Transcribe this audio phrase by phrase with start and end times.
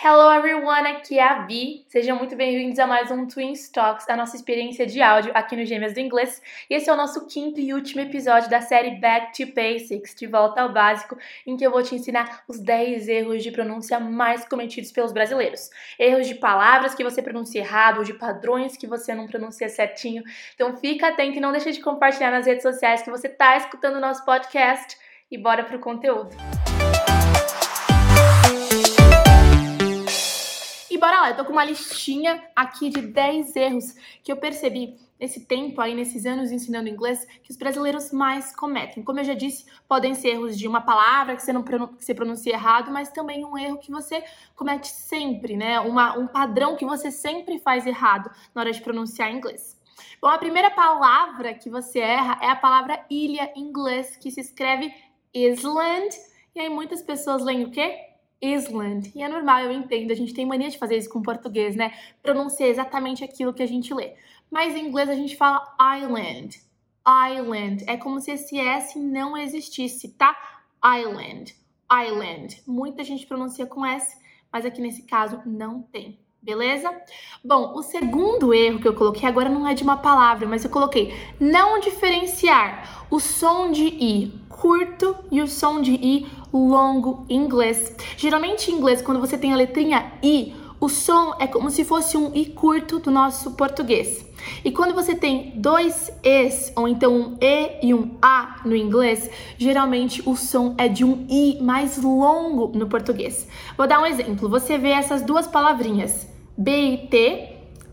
[0.00, 1.84] Hello everyone, aqui é a Vi.
[1.88, 5.64] Sejam muito bem-vindos a mais um Twin Talks, a nossa experiência de áudio aqui no
[5.64, 6.40] Gêmeas do Inglês.
[6.70, 10.28] E esse é o nosso quinto e último episódio da série Back to Basics, de
[10.28, 14.44] volta ao básico, em que eu vou te ensinar os 10 erros de pronúncia mais
[14.44, 15.68] cometidos pelos brasileiros.
[15.98, 20.22] Erros de palavras que você pronuncia errado, ou de padrões que você não pronuncia certinho.
[20.54, 23.96] Então fica atento e não deixe de compartilhar nas redes sociais que você está escutando
[23.96, 24.96] o nosso podcast.
[25.28, 26.30] E bora pro conteúdo.
[30.96, 35.44] Bora lá, eu tô com uma listinha aqui de 10 erros que eu percebi nesse
[35.44, 39.02] tempo aí, nesses anos ensinando inglês, que os brasileiros mais cometem.
[39.02, 42.14] Como eu já disse, podem ser erros de uma palavra que você não que você
[42.14, 45.80] pronuncia errado, mas também um erro que você comete sempre, né?
[45.80, 49.76] Uma, um padrão que você sempre faz errado na hora de pronunciar inglês.
[50.22, 54.40] Bom, a primeira palavra que você erra é a palavra ilha em inglês, que se
[54.40, 54.92] escreve
[55.34, 56.08] island.
[56.54, 58.07] E aí muitas pessoas leem o quê?
[58.42, 59.12] Island.
[59.14, 61.92] E é normal, eu entendo, a gente tem mania de fazer isso com português, né?
[62.22, 64.14] Pronunciar exatamente aquilo que a gente lê.
[64.50, 66.60] Mas em inglês a gente fala island.
[67.06, 67.84] Island.
[67.86, 70.36] É como se esse S não existisse, tá?
[70.84, 71.54] Island.
[71.90, 72.62] Island.
[72.66, 74.16] Muita gente pronuncia com S,
[74.52, 76.18] mas aqui nesse caso não tem.
[76.40, 76.90] Beleza?
[77.44, 80.70] Bom, o segundo erro que eu coloquei agora não é de uma palavra, mas eu
[80.70, 87.36] coloquei não diferenciar o som de I curto e o som de I longo em
[87.36, 87.94] inglês.
[88.16, 92.16] Geralmente em inglês, quando você tem a letrinha I, o som é como se fosse
[92.16, 94.24] um I curto do nosso português.
[94.64, 99.28] E quando você tem dois Es, ou então um E e um A no inglês,
[99.58, 103.48] geralmente o som é de um I mais longo no português.
[103.76, 104.48] Vou dar um exemplo.
[104.48, 107.08] Você vê essas duas palavrinhas, B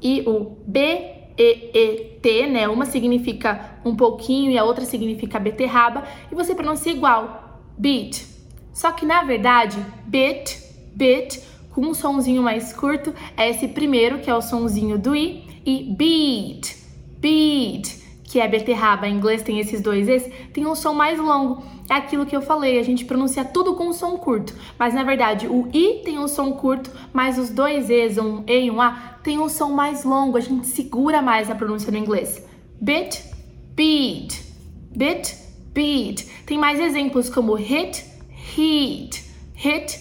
[0.01, 2.67] e o B e E T, né?
[2.67, 8.25] Uma significa um pouquinho e a outra significa beterraba, e você pronuncia igual, beat.
[8.71, 10.61] Só que na verdade, bit,
[10.93, 11.41] bit,
[11.75, 15.83] com um sonzinho mais curto, é esse primeiro, que é o sonzinho do i, e
[15.83, 16.73] beat,
[17.19, 21.61] beat, que é beterraba, em inglês tem esses dois es, tem um som mais longo.
[21.89, 25.03] É aquilo que eu falei, a gente pronuncia tudo com um som curto, mas na
[25.03, 28.79] verdade o i tem um som curto, mas os dois es, um e e um
[28.79, 32.41] a, tem um som mais longo, a gente segura mais a pronúncia no inglês.
[32.81, 33.21] Bit,
[33.75, 34.41] beat,
[34.95, 35.37] bit,
[35.73, 36.25] beat.
[36.45, 38.05] Tem mais exemplos como hit,
[38.57, 39.99] heat, hit,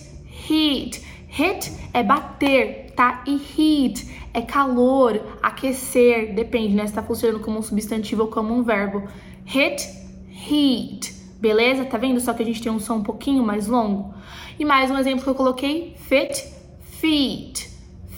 [0.49, 1.04] heat.
[1.37, 3.25] Hit é bater, tá?
[3.27, 6.87] E heat é calor, aquecer, depende, né?
[6.87, 9.03] Se tá funcionando como um substantivo ou como um verbo.
[9.45, 9.85] Hit,
[10.49, 11.13] heat.
[11.41, 11.85] Beleza?
[11.87, 14.15] Tá vendo só que a gente tem um som um pouquinho mais longo?
[14.61, 16.53] E mais um exemplo que eu coloquei, fit,
[17.01, 17.69] feet.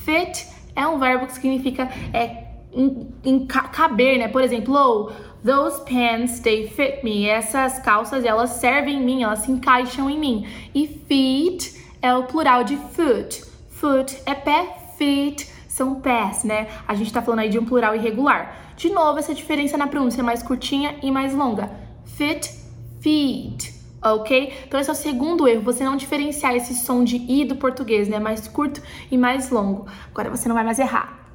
[0.05, 4.29] Fit é um verbo que significa é, em, em caber, né?
[4.29, 5.11] Por exemplo, oh,
[5.43, 7.27] Those pants, they fit me.
[7.27, 10.47] Essas calças, elas servem em mim, elas se encaixam em mim.
[10.75, 13.45] E feet é o plural de foot.
[13.71, 16.69] Foot é pé, feet são pés, né?
[16.87, 18.75] A gente tá falando aí de um plural irregular.
[18.77, 21.71] De novo, essa diferença na pronúncia mais curtinha e mais longa.
[22.05, 22.51] Fit,
[23.01, 24.53] feet, ok?
[24.67, 28.09] Então esse é o segundo erro, você não diferenciar esse som de i do português,
[28.09, 28.19] né?
[28.19, 28.81] Mais curto
[29.11, 29.87] e mais longo.
[30.11, 31.26] Agora você não vai mais errar.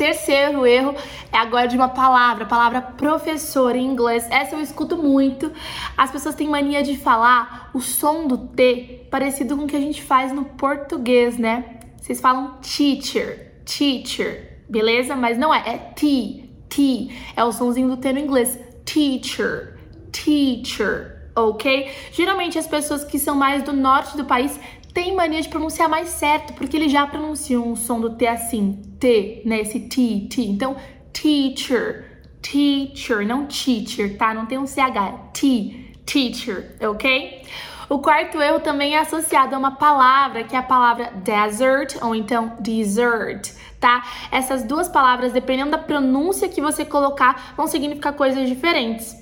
[0.00, 0.94] Terceiro erro
[1.30, 4.26] é agora de uma palavra, a palavra professor em inglês.
[4.30, 5.52] Essa eu escuto muito.
[5.94, 9.80] As pessoas têm mania de falar o som do T parecido com o que a
[9.80, 11.80] gente faz no português, né?
[11.98, 15.14] Vocês falam teacher, teacher, beleza?
[15.14, 17.10] Mas não é, é T, T.
[17.36, 18.58] É o somzinho do T no inglês.
[18.86, 19.78] Teacher,
[20.10, 21.90] teacher, ok?
[22.10, 24.58] Geralmente as pessoas que são mais do norte do país
[24.92, 28.82] tem mania de pronunciar mais certo, porque eles já pronunciam o som do T assim,
[28.98, 29.60] T, né?
[29.60, 30.42] Esse T, T.
[30.42, 30.76] Então,
[31.12, 34.34] teacher, teacher, não teacher, tá?
[34.34, 37.42] Não tem um CH, é T, teacher, ok?
[37.88, 42.14] O quarto erro também é associado a uma palavra, que é a palavra desert ou
[42.14, 43.50] então desert,
[43.80, 44.04] tá?
[44.30, 49.19] Essas duas palavras, dependendo da pronúncia que você colocar, vão significar coisas diferentes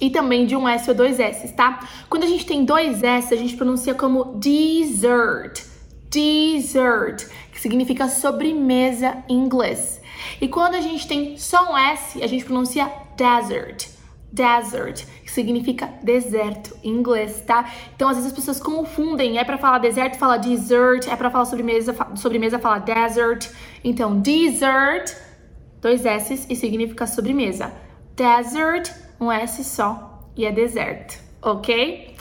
[0.00, 1.80] e também de um S ou dois S, tá?
[2.08, 5.64] Quando a gente tem dois S, a gente pronuncia como dessert,
[6.10, 10.00] dessert, que significa sobremesa em inglês.
[10.40, 13.88] E quando a gente tem só um S, a gente pronuncia desert,
[14.32, 17.70] desert, que significa deserto em inglês, tá?
[17.94, 21.46] Então às vezes as pessoas confundem, é para falar deserto, fala dessert, é para falar
[21.46, 23.50] sobremesa, sobremesa fala desert.
[23.82, 25.14] Então dessert,
[25.80, 27.72] dois S e significa sobremesa.
[28.14, 28.90] Desert
[29.20, 32.14] um S só e é deserto, ok?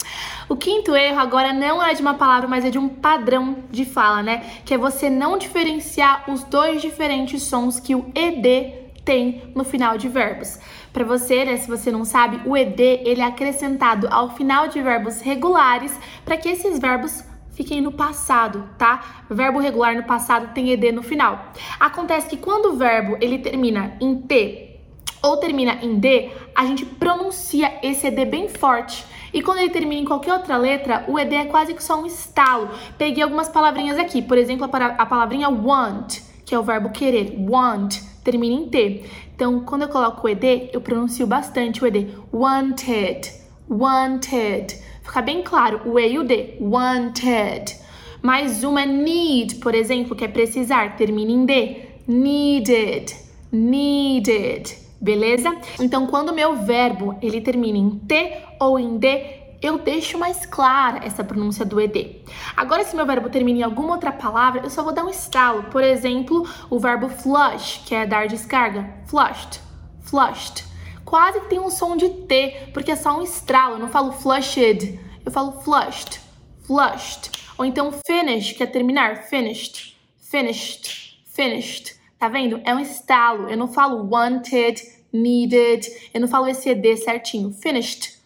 [0.48, 3.84] O quinto erro agora não é de uma palavra, mas é de um padrão de
[3.84, 4.44] fala, né?
[4.64, 9.98] Que é você não diferenciar os dois diferentes sons que o ED tem no final
[9.98, 10.60] de verbos.
[10.94, 14.82] Para você, né, se você não sabe, o ED ele é acrescentado ao final de
[14.82, 17.24] verbos regulares para que esses verbos
[17.56, 19.26] fiquem no passado, tá?
[19.30, 21.52] Verbo regular no passado tem ed no final.
[21.80, 24.75] Acontece que quando o verbo ele termina em t
[25.22, 29.06] ou termina em d, a gente pronuncia esse ed bem forte.
[29.34, 32.06] E quando ele termina em qualquer outra letra, o ed é quase que só um
[32.06, 32.70] estalo.
[32.98, 37.98] Peguei algumas palavrinhas aqui, por exemplo, a palavrinha want, que é o verbo querer, want,
[38.24, 39.06] termina em t.
[39.36, 43.32] Então, quando eu coloco o ed, eu pronuncio bastante o ed, wanted,
[43.70, 46.58] wanted Fica bem claro o E e o D.
[46.60, 47.78] Wanted.
[48.22, 50.98] Mais uma é need, por exemplo, que é precisar.
[50.98, 51.78] Termina em D.
[52.08, 53.16] Needed.
[53.52, 54.85] Needed.
[55.00, 55.56] Beleza?
[55.80, 60.46] Então, quando o meu verbo ele termina em T ou em D, eu deixo mais
[60.46, 62.22] clara essa pronúncia do ED.
[62.56, 65.64] Agora, se meu verbo termina em alguma outra palavra, eu só vou dar um estalo.
[65.64, 68.90] Por exemplo, o verbo flush, que é dar descarga.
[69.06, 69.60] Flushed.
[70.02, 70.76] Flushed
[71.06, 73.76] quase que tem um som de T, porque é só um estralo.
[73.76, 76.20] Eu não falo flushed, eu falo flushed,
[76.64, 77.32] flushed.
[77.58, 81.96] Ou então finish, que é terminar, finished, finished, finished.
[82.26, 82.60] Tá vendo?
[82.66, 83.48] É um estalo.
[83.52, 84.82] Eu não falo wanted,
[85.14, 85.86] needed.
[86.12, 87.52] Eu não falo esse ED certinho.
[87.52, 88.18] Finished,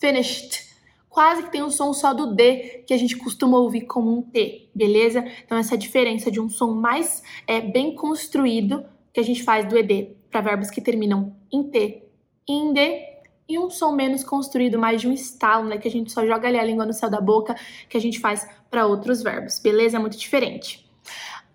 [0.00, 0.74] finished.
[1.08, 4.22] Quase que tem um som só do D que a gente costuma ouvir como um
[4.22, 5.24] T, beleza?
[5.44, 9.78] Então, essa diferença de um som mais é, bem construído que a gente faz do
[9.78, 12.02] ED para verbos que terminam em T
[12.48, 13.04] inde
[13.48, 15.78] e um som menos construído, mais de um estalo, né?
[15.78, 17.54] Que a gente só joga ali a língua no céu da boca,
[17.88, 19.96] que a gente faz para outros verbos, beleza?
[19.96, 20.83] É muito diferente.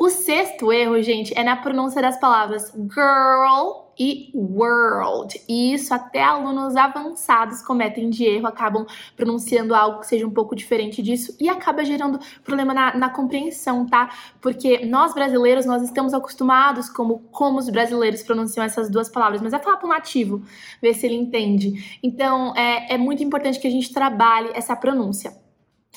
[0.02, 5.42] O sexto erro, gente, é na pronúncia das palavras girl e world.
[5.46, 8.86] E isso até alunos avançados cometem de erro, acabam
[9.18, 13.86] pronunciando algo que seja um pouco diferente disso e acaba gerando problema na, na compreensão,
[13.86, 14.10] tá?
[14.40, 19.52] Porque nós brasileiros, nós estamos acostumados como, como os brasileiros pronunciam essas duas palavras, mas
[19.52, 20.42] é falar para o nativo,
[20.82, 22.00] ver se ele entende.
[22.02, 25.49] Então, é, é muito importante que a gente trabalhe essa pronúncia.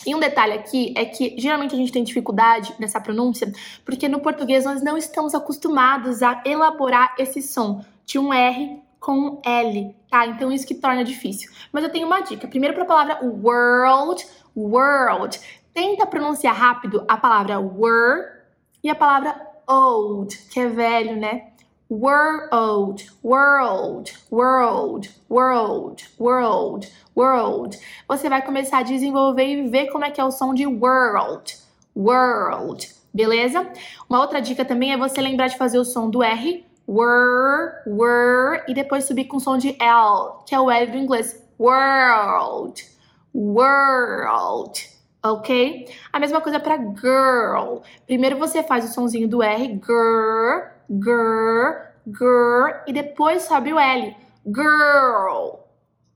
[0.07, 3.53] E um detalhe aqui é que geralmente a gente tem dificuldade nessa pronúncia,
[3.85, 9.13] porque no português nós não estamos acostumados a elaborar esse som de um R com
[9.13, 10.27] um L, tá?
[10.27, 11.51] Então isso que torna difícil.
[11.73, 12.49] Mas eu tenho uma dica.
[12.49, 15.41] Primeiro para a palavra world, world.
[15.75, 18.43] Tenta pronunciar rápido a palavra were
[18.83, 19.35] e a palavra
[19.67, 21.52] old, que é velho, né?
[21.93, 27.79] World, world, world, world, world, world.
[28.09, 31.55] Você vai começar a desenvolver e ver como é que é o som de world,
[31.95, 33.71] world, beleza?
[34.09, 38.63] Uma outra dica também é você lembrar de fazer o som do R, were, were,
[38.67, 42.87] e depois subir com o som de L, que é o L do inglês, world,
[43.35, 44.93] world
[45.23, 45.89] ok?
[46.13, 47.81] A mesma coisa para girl.
[48.07, 51.73] Primeiro você faz o sonzinho do R, girl, girl,
[52.07, 55.63] girl, e depois sobe o L, girl,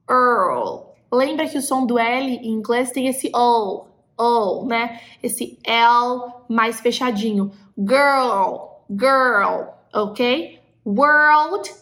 [0.08, 0.94] Earl.
[1.12, 3.86] Lembra que o som do L em inglês tem esse O,
[4.18, 5.00] O, né?
[5.22, 7.50] Esse L mais fechadinho.
[7.76, 10.60] Girl, girl, ok?
[10.84, 11.72] World,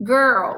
[0.00, 0.56] girl.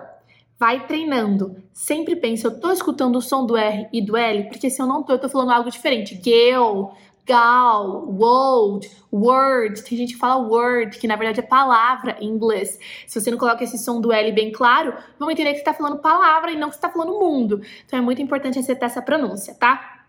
[0.59, 1.63] Vai treinando.
[1.73, 4.87] Sempre pense, eu tô escutando o som do R e do L, porque se eu
[4.87, 6.21] não tô, eu tô falando algo diferente.
[6.23, 6.91] Girl,
[7.27, 9.83] gal, world, word.
[9.83, 12.79] Tem gente que fala word, que na verdade é palavra em inglês.
[13.07, 15.75] Se você não coloca esse som do L bem claro, vão entender que você está
[15.75, 17.61] falando palavra e não que você está falando mundo.
[17.85, 20.05] Então é muito importante acertar essa pronúncia, tá?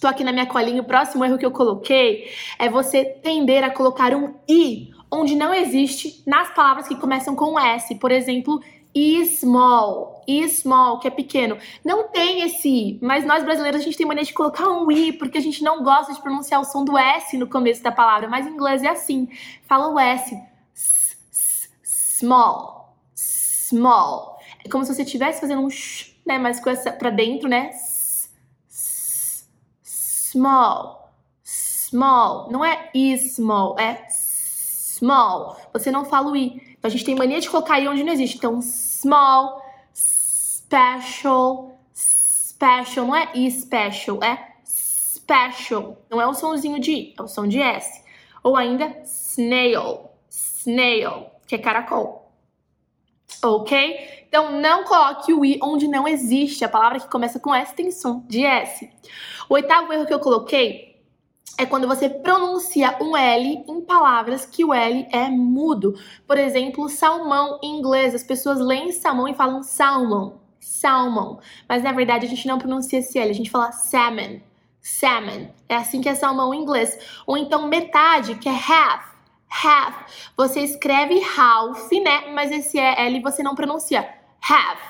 [0.00, 0.80] Tô aqui na minha colinha.
[0.80, 5.54] O próximo erro que eu coloquei é você tender a colocar um i onde não
[5.54, 7.94] existe nas palavras que começam com S.
[7.96, 8.60] Por exemplo,
[9.26, 11.58] small, small, que é pequeno.
[11.84, 15.12] Não tem esse i, mas nós brasileiros a gente tem mania de colocar um i
[15.12, 18.28] porque a gente não gosta de pronunciar o som do s no começo da palavra,
[18.28, 19.28] mas em inglês é assim.
[19.66, 20.40] Fala o s.
[21.82, 24.38] Small, small.
[24.64, 27.70] É como se você estivesse fazendo um sh, né, mas com essa para dentro, né?
[29.82, 32.50] Small, small.
[32.50, 35.56] Não é small, é small.
[35.72, 36.74] Você não fala o i.
[36.78, 38.36] Então a gente tem mania de colocar i onde não existe.
[38.36, 38.60] Então
[39.04, 45.98] small, special, special, não é special, é special.
[46.08, 48.02] Não é o somzinho de I, é o som de S.
[48.42, 52.32] Ou ainda snail, snail, que é caracol.
[53.42, 54.24] Ok?
[54.26, 56.64] Então não coloque o i onde não existe.
[56.64, 58.90] A palavra que começa com S tem som de S.
[59.50, 60.93] O oitavo erro que eu coloquei
[61.56, 65.94] é quando você pronuncia um L em palavras que o L é mudo.
[66.26, 68.14] Por exemplo, salmão em inglês.
[68.14, 71.38] As pessoas leem salmão e falam salmon, salmon.
[71.68, 74.40] Mas na verdade a gente não pronuncia esse L, a gente fala salmon,
[74.80, 75.48] salmon.
[75.68, 76.98] É assim que é salmão em inglês.
[77.26, 79.04] Ou então metade, que é half,
[79.64, 79.94] half.
[80.36, 82.32] Você escreve half, né?
[82.32, 84.08] Mas esse L você não pronuncia.
[84.42, 84.80] Half,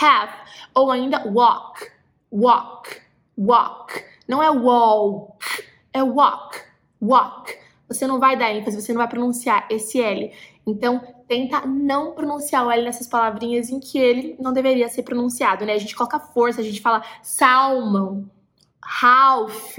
[0.00, 0.32] half.
[0.74, 1.86] Ou ainda walk,
[2.32, 3.02] walk,
[3.36, 4.04] walk.
[4.26, 5.67] Não é walk
[5.98, 6.60] é é walk,
[7.00, 7.54] walk.
[7.88, 10.32] Você não vai dar ênfase, você não vai pronunciar esse L.
[10.66, 15.64] Então, tenta não pronunciar o L nessas palavrinhas em que ele não deveria ser pronunciado,
[15.64, 15.72] né?
[15.72, 18.24] A gente coloca força, a gente fala salmon,
[18.82, 19.76] half,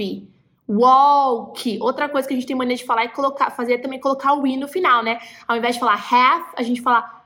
[0.68, 1.78] walk.
[1.82, 4.46] Outra coisa que a gente tem mania de falar é colocar, fazer também colocar o
[4.46, 5.20] i no final, né?
[5.48, 7.24] Ao invés de falar half, a gente fala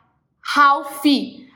[0.56, 1.04] half.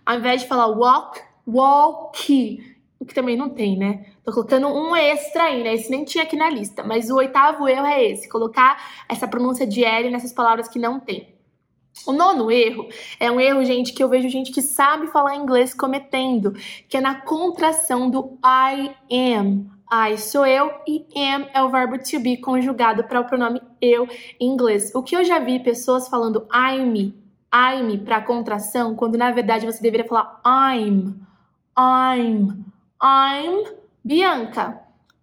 [0.05, 2.76] Ao invés de falar walk, walk.
[2.99, 4.05] O que também não tem, né?
[4.23, 5.75] Tô colocando um extra aí, né?
[5.75, 6.83] Esse nem tinha aqui na lista.
[6.83, 8.77] Mas o oitavo erro é esse: colocar
[9.07, 11.37] essa pronúncia de L nessas palavras que não tem.
[12.05, 12.87] O nono erro
[13.19, 16.53] é um erro, gente, que eu vejo gente que sabe falar inglês cometendo,
[16.87, 19.77] que é na contração do I am.
[19.91, 24.07] I sou eu e am é o verbo to be conjugado para o pronome eu
[24.39, 24.93] em inglês.
[24.93, 27.13] O que eu já vi pessoas falando I'm,
[27.53, 31.15] I'm para contração, quando na verdade você deveria falar I'm,
[31.77, 32.65] I'm,
[33.01, 33.63] I'm
[34.03, 34.81] Bianca.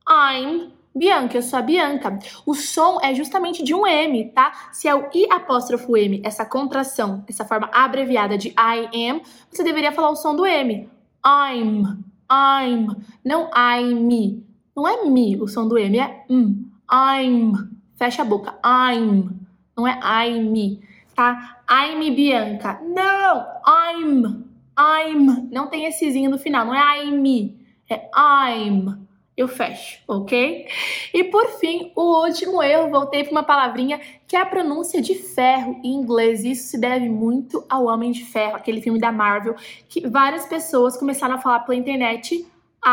[0.09, 2.17] I'm Bianca, eu sou a Bianca.
[2.47, 4.69] O som é justamente de um M, tá?
[4.73, 9.65] Se é o I apóstrofo M, essa contração, essa forma abreviada de I am, você
[9.65, 10.89] deveria falar o som do M.
[11.27, 11.83] I'm,
[12.31, 14.47] I'm, não I, me.
[14.77, 16.65] Não é me o som do M, é m.
[16.89, 17.53] I'm.
[17.97, 18.55] Fecha a boca.
[18.65, 19.31] I'm.
[19.77, 20.81] Não é I, me,
[21.17, 21.59] tá?
[21.69, 22.81] I'm Bianca.
[22.83, 24.45] Não, I'm.
[24.79, 25.49] I'm.
[25.51, 27.64] Não tem essezinho no final, não é I, me.
[27.89, 29.05] É I'm
[29.37, 30.69] eu fecho, ok?
[31.13, 35.15] E por fim, o último erro, voltei para uma palavrinha que é a pronúncia de
[35.15, 36.45] ferro em inglês.
[36.45, 39.57] Isso se deve muito ao Homem de Ferro, aquele filme da Marvel,
[39.89, 42.47] que várias pessoas começaram a falar pela internet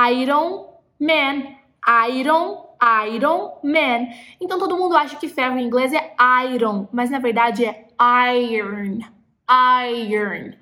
[0.09, 1.43] Iron Man,
[2.09, 2.65] Iron,
[3.13, 4.07] Iron Man.
[4.39, 6.11] Então todo mundo acha que ferro em inglês é
[6.51, 8.99] iron, mas na verdade é iron,
[9.93, 10.53] iron,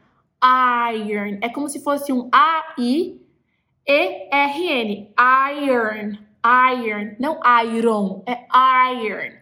[0.93, 1.37] iron.
[1.41, 3.28] É como se fosse um AI
[3.87, 8.45] e-R-N, iron, iron, não iron, é
[8.93, 9.33] iron,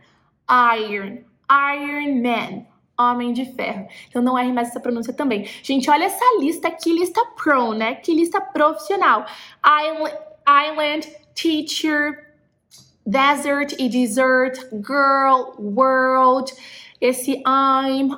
[0.50, 2.66] iron, Iron Man,
[3.00, 3.88] Homem de Ferro.
[4.10, 5.46] Então não erre mais essa pronúncia também.
[5.64, 7.96] Gente, olha essa lista, que lista pro, né?
[7.96, 9.26] Que lista profissional.
[9.66, 10.16] Island,
[10.48, 12.34] island teacher,
[13.06, 16.52] desert e desert, girl, world
[17.00, 18.10] esse I'm,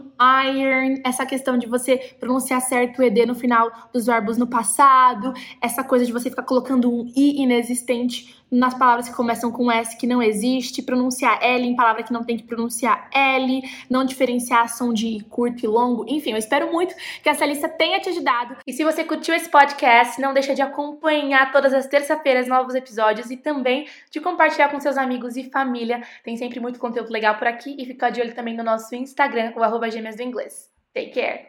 [0.48, 5.34] iron, essa questão de você pronunciar certo o ED no final dos verbos no passado,
[5.62, 9.96] essa coisa de você ficar colocando um I inexistente nas palavras que começam com S
[9.98, 14.70] que não existe, pronunciar L em palavra que não tem que pronunciar L, não diferenciar
[14.70, 16.06] som de curto e longo.
[16.08, 18.58] Enfim, eu espero muito que essa lista tenha te ajudado.
[18.66, 23.30] E se você curtiu esse podcast, não deixa de acompanhar todas as terça-feiras novos episódios
[23.30, 26.02] e também de compartilhar com seus amigos e família.
[26.24, 29.54] Tem sempre muito conteúdo legal por aqui e fica de olho também no nosso Instagram,
[29.56, 30.70] o arroba gêmeas do inglês.
[30.94, 31.49] Take care!